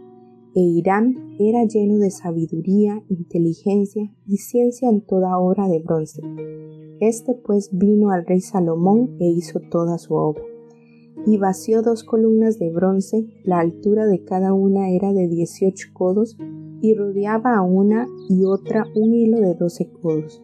e 0.56 0.62
Hiram 0.62 1.36
era 1.39 1.66
lleno 1.66 2.00
de 2.00 2.10
sabiduría, 2.10 3.04
inteligencia 3.10 4.12
y 4.25 4.38
ciencia 4.38 4.89
en 4.89 5.01
toda 5.01 5.38
obra 5.38 5.68
de 5.68 5.80
bronce. 5.80 6.22
Este 7.00 7.36
pues 7.36 7.70
vino 7.72 8.10
al 8.10 8.25
rey 8.25 8.42
Salomón 8.42 9.18
e 9.20 9.27
hizo 9.27 9.60
toda 9.60 10.00
su 10.00 10.16
obra. 10.16 10.44
Y 11.27 11.38
vació 11.38 11.84
dos 11.84 12.04
columnas 12.04 12.58
de 12.58 12.72
bronce, 12.72 13.27
la 13.44 13.60
altura 13.60 14.08
de 14.08 14.24
cada 14.24 14.54
una 14.54 14.89
era 14.89 15.13
de 15.13 15.27
dieciocho 15.27 15.89
codos, 15.94 16.38
y 16.82 16.96
rodeaba 16.96 17.56
a 17.56 17.62
una 17.62 18.08
y 18.30 18.46
otra 18.46 18.86
un 18.96 19.13
hilo 19.13 19.39
de 19.39 19.54
doce 19.54 19.92
codos. 20.01 20.44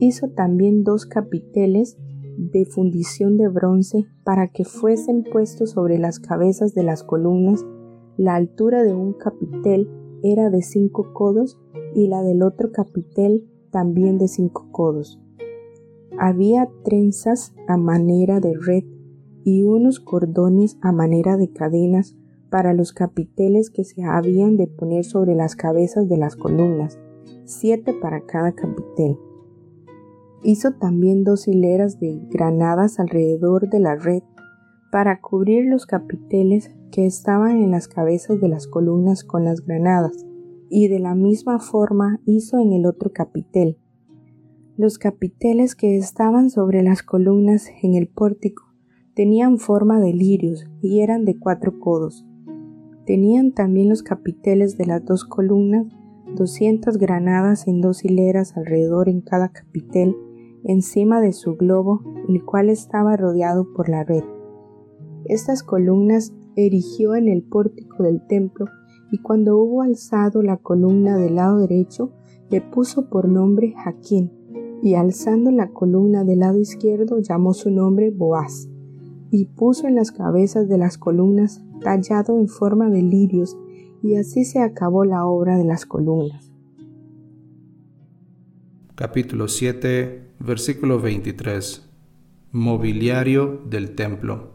Hizo 0.00 0.30
también 0.30 0.82
dos 0.82 1.06
capiteles 1.06 1.98
de 2.36 2.64
fundición 2.64 3.36
de 3.36 3.48
bronce 3.48 4.06
para 4.24 4.48
que 4.48 4.64
fuesen 4.64 5.24
puestos 5.24 5.70
sobre 5.70 5.98
las 5.98 6.18
cabezas 6.20 6.74
de 6.74 6.82
las 6.82 7.02
columnas. 7.02 7.64
La 8.16 8.34
altura 8.34 8.82
de 8.82 8.94
un 8.94 9.12
capitel 9.12 9.88
era 10.22 10.50
de 10.50 10.62
cinco 10.62 11.12
codos 11.12 11.58
y 11.94 12.08
la 12.08 12.22
del 12.22 12.42
otro 12.42 12.72
capitel 12.72 13.48
también 13.70 14.18
de 14.18 14.28
cinco 14.28 14.68
codos. 14.70 15.20
Había 16.18 16.68
trenzas 16.84 17.54
a 17.66 17.76
manera 17.76 18.40
de 18.40 18.54
red 18.54 18.84
y 19.44 19.62
unos 19.62 20.00
cordones 20.00 20.78
a 20.82 20.92
manera 20.92 21.36
de 21.36 21.50
cadenas 21.50 22.16
para 22.50 22.74
los 22.74 22.92
capiteles 22.92 23.70
que 23.70 23.84
se 23.84 24.02
habían 24.02 24.56
de 24.56 24.66
poner 24.66 25.04
sobre 25.04 25.34
las 25.34 25.56
cabezas 25.56 26.08
de 26.08 26.16
las 26.16 26.36
columnas, 26.36 26.98
siete 27.44 27.94
para 27.94 28.26
cada 28.26 28.52
capitel. 28.52 29.16
Hizo 30.42 30.72
también 30.72 31.24
dos 31.24 31.48
hileras 31.48 32.00
de 32.00 32.20
granadas 32.30 32.98
alrededor 32.98 33.68
de 33.68 33.80
la 33.80 33.96
red 33.96 34.22
para 34.90 35.20
cubrir 35.20 35.66
los 35.66 35.86
capiteles 35.86 36.70
que 36.90 37.06
estaban 37.06 37.62
en 37.62 37.70
las 37.70 37.88
cabezas 37.88 38.40
de 38.40 38.48
las 38.48 38.66
columnas 38.66 39.22
con 39.22 39.44
las 39.44 39.64
granadas, 39.64 40.26
y 40.68 40.88
de 40.88 40.98
la 40.98 41.14
misma 41.14 41.58
forma 41.58 42.20
hizo 42.26 42.58
en 42.58 42.72
el 42.72 42.86
otro 42.86 43.12
capitel. 43.12 43.78
Los 44.76 44.98
capiteles 44.98 45.74
que 45.74 45.96
estaban 45.96 46.50
sobre 46.50 46.82
las 46.82 47.02
columnas 47.02 47.68
en 47.82 47.94
el 47.94 48.08
pórtico 48.08 48.64
tenían 49.14 49.58
forma 49.58 50.00
de 50.00 50.12
lirios 50.12 50.66
y 50.80 51.00
eran 51.00 51.24
de 51.24 51.38
cuatro 51.38 51.78
codos, 51.78 52.24
Tenían 53.10 53.50
también 53.50 53.88
los 53.88 54.04
capiteles 54.04 54.78
de 54.78 54.86
las 54.86 55.04
dos 55.04 55.24
columnas, 55.24 55.84
doscientas 56.36 56.96
granadas 56.96 57.66
en 57.66 57.80
dos 57.80 58.04
hileras 58.04 58.56
alrededor 58.56 59.08
en 59.08 59.20
cada 59.20 59.48
capitel, 59.48 60.14
encima 60.64 61.20
de 61.20 61.32
su 61.32 61.56
globo, 61.56 62.02
el 62.28 62.44
cual 62.44 62.70
estaba 62.70 63.16
rodeado 63.16 63.72
por 63.74 63.88
la 63.88 64.04
red. 64.04 64.24
Estas 65.24 65.62
columnas 65.62 66.32
erigió 66.56 67.14
en 67.14 67.28
el 67.28 67.42
pórtico 67.42 68.02
del 68.02 68.26
templo, 68.26 68.66
y 69.12 69.18
cuando 69.18 69.56
hubo 69.56 69.82
alzado 69.82 70.42
la 70.42 70.56
columna 70.56 71.16
del 71.16 71.36
lado 71.36 71.58
derecho, 71.58 72.12
le 72.48 72.60
puso 72.60 73.08
por 73.08 73.28
nombre 73.28 73.74
Jaquín, 73.76 74.32
y 74.82 74.94
alzando 74.94 75.50
la 75.50 75.70
columna 75.70 76.24
del 76.24 76.40
lado 76.40 76.58
izquierdo 76.58 77.18
llamó 77.18 77.54
su 77.54 77.70
nombre 77.70 78.10
Boaz, 78.10 78.68
y 79.30 79.46
puso 79.46 79.86
en 79.86 79.94
las 79.94 80.10
cabezas 80.12 80.68
de 80.68 80.78
las 80.78 80.98
columnas 80.98 81.64
tallado 81.80 82.38
en 82.38 82.48
forma 82.48 82.88
de 82.90 83.02
lirios, 83.02 83.56
y 84.02 84.16
así 84.16 84.44
se 84.44 84.60
acabó 84.60 85.04
la 85.04 85.26
obra 85.26 85.58
de 85.58 85.64
las 85.64 85.86
columnas. 85.86 86.50
Capítulo 88.94 89.48
7, 89.48 90.29
versículo 90.42 90.98
23. 90.98 91.86
Mobiliario 92.52 93.60
del 93.68 93.94
templo. 93.94 94.52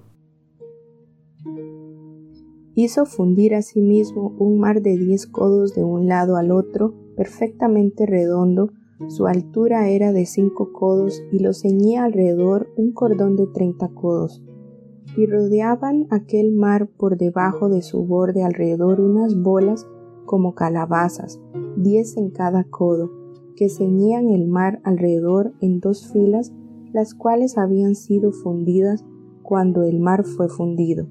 Hizo 2.73 3.05
fundir 3.05 3.53
asimismo 3.53 4.35
un 4.39 4.59
mar 4.59 4.81
de 4.81 4.97
diez 4.97 5.27
codos 5.27 5.75
de 5.75 5.83
un 5.83 6.07
lado 6.07 6.37
al 6.37 6.51
otro, 6.51 6.95
perfectamente 7.15 8.07
redondo, 8.07 8.71
su 9.07 9.27
altura 9.27 9.87
era 9.89 10.11
de 10.11 10.25
cinco 10.25 10.73
codos 10.73 11.23
y 11.31 11.39
lo 11.39 11.53
ceñía 11.53 12.03
alrededor 12.03 12.67
un 12.77 12.91
cordón 12.91 13.35
de 13.35 13.45
treinta 13.45 13.89
codos 13.89 14.41
y 15.15 15.27
rodeaban 15.27 16.07
aquel 16.09 16.51
mar 16.51 16.87
por 16.87 17.15
debajo 17.17 17.69
de 17.69 17.81
su 17.83 18.05
borde 18.05 18.43
alrededor 18.43 18.99
unas 18.99 19.39
bolas 19.39 19.87
como 20.25 20.55
calabazas, 20.55 21.39
diez 21.77 22.17
en 22.17 22.31
cada 22.31 22.63
codo, 22.63 23.24
que 23.55 23.69
ceñían 23.69 24.29
el 24.29 24.47
mar 24.47 24.81
alrededor 24.83 25.53
en 25.61 25.79
dos 25.79 26.11
filas, 26.11 26.53
las 26.93 27.13
cuales 27.13 27.57
habían 27.57 27.95
sido 27.95 28.31
fundidas 28.31 29.05
cuando 29.43 29.83
el 29.83 29.99
mar 29.99 30.25
fue 30.25 30.49
fundido. 30.49 31.07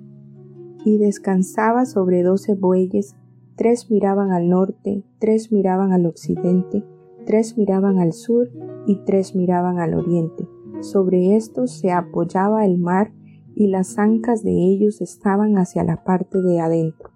Y 0.84 0.98
descansaba 0.98 1.86
sobre 1.86 2.22
doce 2.22 2.54
bueyes, 2.54 3.16
tres 3.56 3.90
miraban 3.90 4.32
al 4.32 4.48
norte, 4.48 5.04
tres 5.18 5.52
miraban 5.52 5.92
al 5.92 6.06
occidente, 6.06 6.84
tres 7.24 7.56
miraban 7.56 7.98
al 7.98 8.12
sur 8.12 8.50
y 8.86 8.96
tres 9.04 9.34
miraban 9.34 9.78
al 9.78 9.94
oriente. 9.94 10.46
Sobre 10.80 11.36
estos 11.36 11.70
se 11.70 11.92
apoyaba 11.92 12.66
el 12.66 12.78
mar 12.78 13.12
y 13.54 13.68
las 13.68 13.98
ancas 13.98 14.42
de 14.42 14.52
ellos 14.52 15.00
estaban 15.00 15.56
hacia 15.56 15.84
la 15.84 16.04
parte 16.04 16.42
de 16.42 16.60
adentro. 16.60 17.10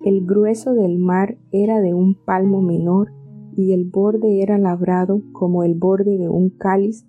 El 0.00 0.26
grueso 0.26 0.74
del 0.74 0.98
mar 0.98 1.38
era 1.52 1.80
de 1.80 1.94
un 1.94 2.14
palmo 2.14 2.60
menor 2.60 3.12
y 3.58 3.72
el 3.72 3.86
borde 3.86 4.40
era 4.40 4.56
labrado 4.56 5.20
como 5.32 5.64
el 5.64 5.74
borde 5.74 6.16
de 6.16 6.28
un 6.28 6.48
cáliz 6.48 7.04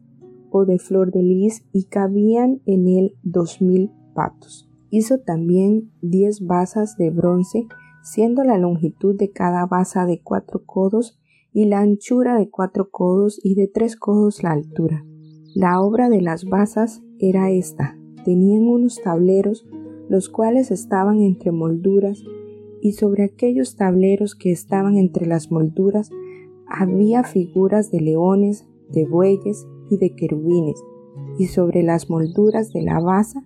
o 0.49 0.65
de 0.65 0.79
flor 0.79 1.11
de 1.11 1.21
lis 1.21 1.63
y 1.71 1.83
cabían 1.83 2.59
en 2.65 2.87
él 2.87 3.15
dos 3.21 3.61
mil 3.61 3.91
patos. 4.15 4.67
Hizo 4.89 5.19
también 5.19 5.91
diez 6.01 6.43
basas 6.43 6.97
de 6.97 7.11
bronce, 7.11 7.67
siendo 8.01 8.43
la 8.43 8.57
longitud 8.57 9.15
de 9.15 9.29
cada 9.29 9.67
basa 9.67 10.07
de 10.07 10.23
cuatro 10.23 10.63
codos 10.65 11.19
y 11.53 11.65
la 11.65 11.81
anchura 11.81 12.35
de 12.35 12.49
cuatro 12.49 12.89
codos 12.89 13.39
y 13.43 13.53
de 13.53 13.67
tres 13.67 13.95
codos 13.95 14.41
la 14.41 14.51
altura. 14.51 15.05
La 15.53 15.79
obra 15.79 16.09
de 16.09 16.23
las 16.23 16.45
basas 16.45 17.03
era 17.19 17.51
esta. 17.51 17.95
Tenían 18.25 18.63
unos 18.63 18.99
tableros, 19.03 19.67
los 20.09 20.29
cuales 20.29 20.71
estaban 20.71 21.19
entre 21.19 21.51
molduras, 21.51 22.23
y 22.81 22.93
sobre 22.93 23.23
aquellos 23.23 23.75
tableros 23.75 24.33
que 24.33 24.51
estaban 24.51 24.97
entre 24.97 25.27
las 25.27 25.51
molduras 25.51 26.09
había 26.69 27.23
figuras 27.23 27.91
de 27.91 28.01
leones, 28.01 28.67
de 28.91 29.05
bueyes 29.05 29.67
y 29.89 29.97
de 29.97 30.15
querubines, 30.15 30.81
y 31.37 31.47
sobre 31.47 31.83
las 31.83 32.09
molduras 32.09 32.71
de 32.71 32.83
la 32.83 32.99
basa, 32.99 33.43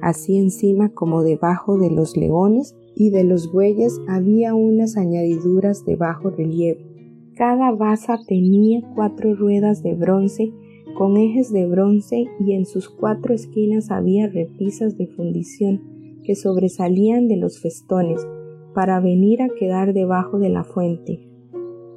así 0.00 0.38
encima 0.38 0.90
como 0.90 1.22
debajo 1.22 1.78
de 1.78 1.90
los 1.90 2.16
leones 2.16 2.76
y 2.94 3.10
de 3.10 3.24
los 3.24 3.52
bueyes 3.52 4.00
había 4.08 4.54
unas 4.54 4.96
añadiduras 4.96 5.84
de 5.84 5.96
bajo 5.96 6.30
relieve. 6.30 6.86
Cada 7.34 7.70
basa 7.72 8.18
tenía 8.26 8.82
cuatro 8.94 9.34
ruedas 9.34 9.82
de 9.82 9.94
bronce 9.94 10.52
con 10.96 11.16
ejes 11.16 11.52
de 11.52 11.66
bronce 11.66 12.26
y 12.40 12.52
en 12.52 12.66
sus 12.66 12.90
cuatro 12.90 13.32
esquinas 13.32 13.90
había 13.90 14.28
repisas 14.28 14.98
de 14.98 15.06
fundición 15.06 16.20
que 16.24 16.34
sobresalían 16.34 17.28
de 17.28 17.36
los 17.36 17.60
festones 17.60 18.26
para 18.74 19.00
venir 19.00 19.40
a 19.40 19.48
quedar 19.48 19.94
debajo 19.94 20.38
de 20.38 20.50
la 20.50 20.64
fuente 20.64 21.29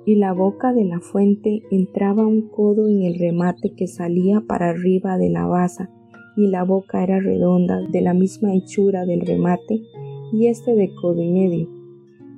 y 0.05 0.15
la 0.15 0.33
boca 0.33 0.73
de 0.73 0.83
la 0.83 0.99
fuente 0.99 1.63
entraba 1.71 2.25
un 2.27 2.49
codo 2.49 2.87
en 2.87 3.03
el 3.03 3.17
remate 3.17 3.73
que 3.73 3.87
salía 3.87 4.41
para 4.41 4.69
arriba 4.69 5.17
de 5.17 5.29
la 5.29 5.45
basa, 5.45 5.89
y 6.35 6.47
la 6.47 6.63
boca 6.63 7.03
era 7.03 7.19
redonda, 7.19 7.81
de 7.81 8.01
la 8.01 8.13
misma 8.13 8.53
hechura 8.53 9.05
del 9.05 9.21
remate, 9.21 9.81
y 10.33 10.47
este 10.47 10.75
de 10.75 10.93
codo 10.93 11.21
y 11.21 11.31
medio. 11.31 11.69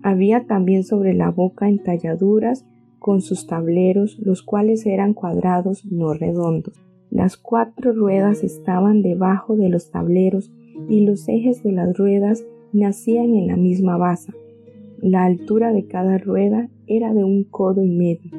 Había 0.03 0.45
también 0.45 0.83
sobre 0.83 1.13
la 1.13 1.31
boca 1.31 1.67
entalladuras 1.67 2.65
con 2.99 3.21
sus 3.21 3.47
tableros, 3.47 4.19
los 4.19 4.43
cuales 4.43 4.85
eran 4.85 5.13
cuadrados, 5.13 5.85
no 5.85 6.13
redondos. 6.13 6.73
Las 7.09 7.37
cuatro 7.37 7.93
ruedas 7.93 8.43
estaban 8.43 9.01
debajo 9.01 9.55
de 9.55 9.69
los 9.69 9.89
tableros, 9.89 10.51
y 10.89 11.05
los 11.05 11.27
ejes 11.29 11.63
de 11.63 11.71
las 11.71 11.97
ruedas 11.97 12.45
nacían 12.73 13.33
en 13.35 13.47
la 13.47 13.55
misma 13.55 13.97
basa. 13.97 14.33
La 14.99 15.23
altura 15.23 15.71
de 15.71 15.87
cada 15.87 16.17
rueda 16.17 16.69
era 16.87 17.13
de 17.13 17.23
un 17.23 17.43
codo 17.43 17.83
y 17.83 17.89
medio, 17.89 18.31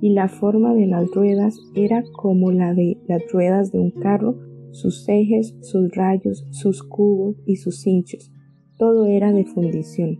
y 0.00 0.10
la 0.10 0.28
forma 0.28 0.74
de 0.74 0.86
las 0.86 1.10
ruedas 1.12 1.56
era 1.74 2.02
como 2.12 2.50
la 2.50 2.74
de 2.74 2.98
las 3.06 3.22
ruedas 3.32 3.70
de 3.72 3.78
un 3.78 3.90
carro, 3.90 4.36
sus 4.72 5.08
ejes, 5.08 5.56
sus 5.60 5.94
rayos, 5.94 6.46
sus 6.50 6.82
cubos 6.82 7.36
y 7.46 7.56
sus 7.56 7.80
cinchos. 7.80 8.32
Todo 8.78 9.06
era 9.06 9.32
de 9.32 9.44
fundición. 9.44 10.18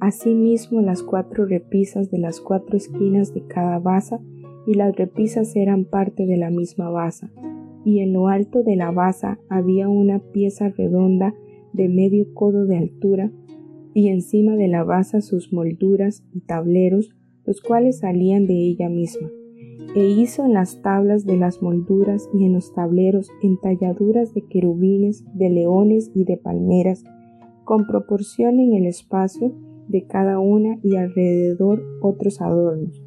Asimismo 0.00 0.80
las 0.80 1.02
cuatro 1.02 1.46
repisas 1.46 2.10
de 2.10 2.18
las 2.18 2.40
cuatro 2.40 2.76
esquinas 2.76 3.32
de 3.32 3.46
cada 3.46 3.78
basa, 3.78 4.20
y 4.66 4.74
las 4.74 4.96
repisas 4.96 5.54
eran 5.54 5.84
parte 5.84 6.26
de 6.26 6.36
la 6.36 6.50
misma 6.50 6.90
basa, 6.90 7.30
y 7.84 8.00
en 8.00 8.12
lo 8.12 8.28
alto 8.28 8.64
de 8.64 8.74
la 8.74 8.90
basa 8.90 9.38
había 9.48 9.88
una 9.88 10.18
pieza 10.18 10.68
redonda 10.70 11.34
de 11.72 11.88
medio 11.88 12.34
codo 12.34 12.66
de 12.66 12.78
altura, 12.78 13.30
y 13.96 14.08
encima 14.08 14.56
de 14.56 14.68
la 14.68 14.84
basa 14.84 15.22
sus 15.22 15.54
molduras 15.54 16.22
y 16.34 16.40
tableros, 16.40 17.16
los 17.46 17.62
cuales 17.62 18.00
salían 18.00 18.46
de 18.46 18.52
ella 18.52 18.90
misma. 18.90 19.30
E 19.94 20.10
hizo 20.10 20.44
en 20.44 20.52
las 20.52 20.82
tablas 20.82 21.24
de 21.24 21.38
las 21.38 21.62
molduras 21.62 22.28
y 22.34 22.44
en 22.44 22.52
los 22.52 22.74
tableros 22.74 23.30
entalladuras 23.42 24.34
de 24.34 24.42
querubines, 24.42 25.24
de 25.32 25.48
leones 25.48 26.10
y 26.14 26.24
de 26.24 26.36
palmeras, 26.36 27.04
con 27.64 27.86
proporción 27.86 28.60
en 28.60 28.74
el 28.74 28.84
espacio 28.84 29.54
de 29.88 30.06
cada 30.06 30.40
una 30.40 30.78
y 30.82 30.96
alrededor 30.96 31.82
otros 32.02 32.42
adornos. 32.42 33.02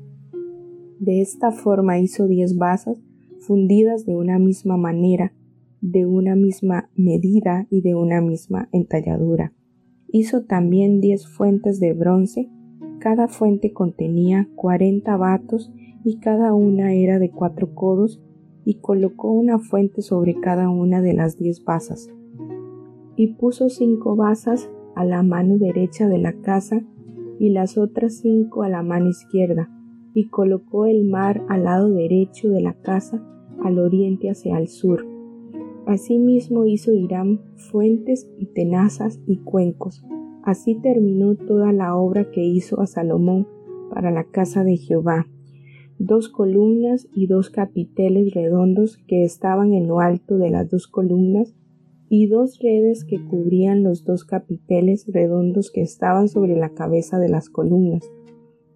De 0.99 1.21
esta 1.21 1.51
forma 1.51 1.99
hizo 1.99 2.27
diez 2.27 2.57
basas 2.57 2.97
fundidas 3.41 4.07
de 4.07 4.15
una 4.15 4.39
misma 4.39 4.75
manera, 4.75 5.33
de 5.81 6.07
una 6.07 6.35
misma 6.35 6.89
medida 6.95 7.67
y 7.69 7.81
de 7.81 7.93
una 7.93 8.21
misma 8.21 8.69
entalladura. 8.71 9.53
Hizo 10.11 10.41
también 10.41 11.01
diez 11.01 11.27
fuentes 11.27 11.79
de 11.79 11.93
bronce, 11.93 12.49
cada 12.99 13.27
fuente 13.27 13.73
contenía 13.73 14.49
cuarenta 14.55 15.17
batos 15.17 15.71
y 16.03 16.17
cada 16.17 16.53
una 16.53 16.93
era 16.93 17.19
de 17.19 17.29
cuatro 17.29 17.75
codos, 17.75 18.19
y 18.65 18.75
colocó 18.75 19.31
una 19.31 19.59
fuente 19.59 20.01
sobre 20.01 20.39
cada 20.39 20.69
una 20.69 21.01
de 21.01 21.13
las 21.13 21.37
diez 21.37 21.63
basas. 21.63 22.09
Y 23.15 23.35
puso 23.35 23.69
cinco 23.69 24.15
basas 24.15 24.69
a 24.95 25.05
la 25.05 25.21
mano 25.21 25.57
derecha 25.57 26.07
de 26.07 26.17
la 26.17 26.33
casa 26.33 26.81
y 27.39 27.49
las 27.49 27.77
otras 27.77 28.17
cinco 28.17 28.63
a 28.63 28.69
la 28.69 28.81
mano 28.81 29.09
izquierda, 29.09 29.69
y 30.15 30.27
colocó 30.29 30.87
el 30.87 31.05
mar 31.05 31.43
al 31.49 31.65
lado 31.65 31.89
derecho 31.89 32.49
de 32.49 32.61
la 32.61 32.73
casa, 32.73 33.23
al 33.63 33.77
oriente 33.77 34.29
hacia 34.29 34.57
el 34.57 34.67
sur 34.69 35.18
Asimismo 35.89 36.67
hizo 36.67 36.93
Hiram 36.93 37.39
fuentes 37.55 38.29
y 38.37 38.45
tenazas 38.45 39.19
y 39.25 39.37
cuencos. 39.37 40.05
Así 40.43 40.75
terminó 40.75 41.33
toda 41.33 41.73
la 41.73 41.95
obra 41.95 42.29
que 42.29 42.43
hizo 42.43 42.79
a 42.79 42.85
Salomón 42.85 43.47
para 43.89 44.11
la 44.11 44.23
casa 44.25 44.63
de 44.63 44.77
Jehová. 44.77 45.25
Dos 45.97 46.29
columnas 46.29 47.07
y 47.11 47.25
dos 47.25 47.49
capiteles 47.49 48.35
redondos 48.35 48.99
que 49.07 49.23
estaban 49.23 49.73
en 49.73 49.87
lo 49.87 49.99
alto 49.99 50.37
de 50.37 50.51
las 50.51 50.69
dos 50.69 50.87
columnas 50.87 51.55
y 52.07 52.27
dos 52.27 52.59
redes 52.59 53.03
que 53.03 53.25
cubrían 53.25 53.81
los 53.81 54.05
dos 54.05 54.25
capiteles 54.25 55.07
redondos 55.11 55.71
que 55.71 55.81
estaban 55.81 56.27
sobre 56.27 56.55
la 56.55 56.69
cabeza 56.69 57.17
de 57.17 57.29
las 57.29 57.49
columnas. 57.49 58.03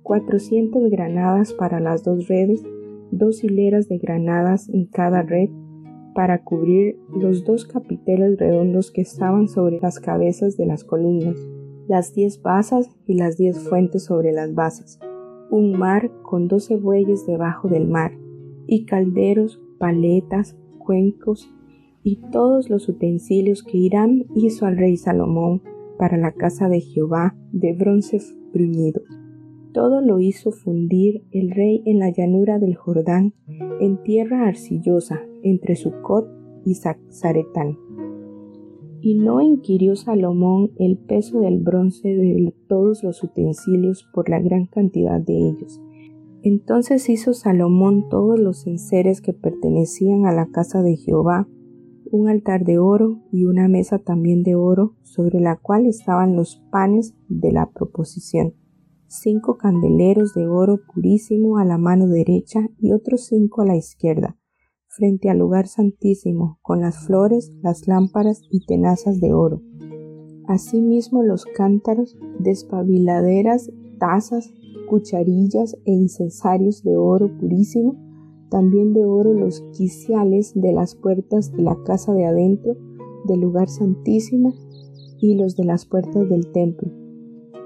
Cuatrocientas 0.02 0.89
granadas 0.89 1.54
para 1.54 1.80
las 1.80 2.04
dos 2.04 2.28
redes, 2.28 2.63
dos 3.12 3.43
hileras 3.43 3.88
de 3.88 3.99
granadas 3.99 4.67
en 4.67 4.88
cada 4.88 5.21
red 5.21 5.52
para 6.13 6.43
cubrir 6.43 6.99
los 7.15 7.43
dos 7.43 7.65
capiteles 7.65 8.38
redondos 8.38 8.91
que 8.91 9.02
estaban 9.02 9.47
sobre 9.47 9.80
las 9.80 9.99
cabezas 9.99 10.58
de 10.58 10.65
las 10.65 10.84
columnas, 10.84 11.38
las 11.88 12.13
diez 12.13 12.41
basas 12.41 12.89
y 13.06 13.15
las 13.15 13.38
diez 13.38 13.60
fuentes 13.60 14.06
sobre 14.06 14.32
las 14.32 14.54
basas, 14.54 14.99
un 15.49 15.78
mar 15.78 16.12
con 16.23 16.47
doce 16.47 16.76
bueyes 16.76 17.26
debajo 17.26 17.67
del 17.67 17.88
mar, 17.88 18.12
y 18.65 18.86
calderos, 18.86 19.62
paletas, 19.78 20.56
cuencos 20.78 21.54
y 22.04 22.17
todos 22.32 22.69
los 22.69 22.88
utensilios 22.89 23.63
que 23.63 23.78
Irán 23.78 24.26
hizo 24.36 24.65
al 24.65 24.78
rey 24.78 24.97
Salomón 24.97 25.62
para 25.97 26.17
la 26.17 26.32
casa 26.32 26.69
de 26.69 26.82
Jehová 26.82 27.36
de 27.52 27.73
bronce 27.73 28.19
bruñido. 28.54 29.02
Todo 29.73 30.01
lo 30.01 30.19
hizo 30.19 30.51
fundir 30.51 31.25
el 31.31 31.49
rey 31.49 31.81
en 31.88 31.97
la 31.97 32.12
llanura 32.12 32.59
del 32.59 32.75
Jordán, 32.75 33.33
en 33.79 34.03
tierra 34.03 34.47
arcillosa, 34.47 35.21
entre 35.41 35.75
Sucot 35.75 36.27
y 36.63 36.75
Zaretán. 36.75 37.79
Y 39.01 39.15
no 39.15 39.41
inquirió 39.41 39.95
Salomón 39.95 40.73
el 40.77 40.99
peso 40.99 41.39
del 41.39 41.57
bronce 41.57 42.07
de 42.07 42.53
todos 42.67 43.03
los 43.03 43.23
utensilios 43.23 44.07
por 44.13 44.29
la 44.29 44.39
gran 44.39 44.67
cantidad 44.67 45.19
de 45.19 45.49
ellos. 45.49 45.81
Entonces 46.43 47.09
hizo 47.09 47.33
Salomón 47.33 48.09
todos 48.09 48.39
los 48.39 48.67
enseres 48.67 49.21
que 49.21 49.33
pertenecían 49.33 50.27
a 50.27 50.33
la 50.33 50.51
casa 50.51 50.83
de 50.83 50.97
Jehová, 50.97 51.47
un 52.12 52.29
altar 52.29 52.63
de 52.63 52.77
oro 52.77 53.23
y 53.31 53.45
una 53.45 53.67
mesa 53.67 53.97
también 53.97 54.43
de 54.43 54.53
oro 54.53 54.93
sobre 55.01 55.39
la 55.39 55.57
cual 55.57 55.88
estaban 55.88 56.36
los 56.36 56.62
panes 56.69 57.15
de 57.27 57.51
la 57.51 57.71
proposición 57.71 58.53
cinco 59.21 59.58
candeleros 59.58 60.34
de 60.34 60.47
oro 60.47 60.80
purísimo 60.93 61.58
a 61.58 61.65
la 61.65 61.78
mano 61.78 62.08
derecha 62.08 62.67
y 62.80 62.93
otros 62.93 63.26
cinco 63.28 63.62
a 63.62 63.65
la 63.65 63.76
izquierda, 63.76 64.38
frente 64.88 65.30
al 65.30 65.38
lugar 65.38 65.67
santísimo, 65.67 66.58
con 66.62 66.82
las 66.82 67.06
flores, 67.06 67.52
las 67.62 67.88
lámparas 67.88 68.41
y 68.49 68.65
tenazas 68.65 69.19
de 69.19 69.34
oro. 69.34 69.62
Asimismo 70.47 71.23
los 71.23 71.45
cántaros, 71.45 72.17
despabiladeras 72.39 73.71
tazas, 73.99 74.52
cucharillas 74.89 75.78
e 75.86 75.91
incensarios 75.91 76.84
de 76.84 76.97
oro 76.97 77.38
purísimo, 77.38 77.95
también 78.49 78.93
de 78.93 79.06
oro 79.06 79.34
los 79.34 79.62
quiciales 79.78 80.54
de 80.56 80.73
las 80.73 80.95
puertas 80.95 81.52
de 81.52 81.63
la 81.63 81.78
casa 81.84 82.13
de 82.13 82.26
adentro, 82.26 82.76
del 83.26 83.39
lugar 83.39 83.69
santísimo 83.69 84.54
y 85.19 85.36
los 85.36 85.56
de 85.56 85.65
las 85.65 85.86
puertas 85.86 86.28
del 86.28 86.52
templo. 86.52 87.02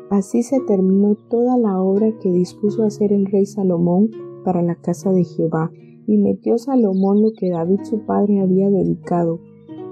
Así 0.10 0.42
se 0.42 0.62
terminó 0.62 1.16
toda 1.30 1.58
la 1.58 1.82
obra 1.82 2.18
que 2.20 2.32
dispuso 2.32 2.84
hacer 2.84 3.12
el 3.12 3.26
rey 3.26 3.46
Salomón 3.46 4.10
para 4.46 4.62
la 4.62 4.76
casa 4.76 5.12
de 5.12 5.26
Jehová, 5.26 5.72
y 6.08 6.18
metió 6.18 6.58
Salomón 6.58 7.22
lo 7.22 7.34
que 7.34 7.50
David 7.50 7.82
su 7.84 8.06
padre 8.06 8.40
había 8.40 8.70
dedicado, 8.70 9.42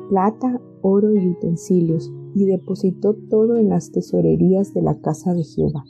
plata, 0.09 0.61
oro 0.81 1.13
y 1.13 1.27
utensilios, 1.27 2.13
y 2.33 2.45
depositó 2.45 3.15
todo 3.29 3.57
en 3.57 3.69
las 3.69 3.91
tesorerías 3.91 4.73
de 4.73 4.81
la 4.81 4.99
casa 5.01 5.33
de 5.33 5.43
Jehová. 5.43 5.83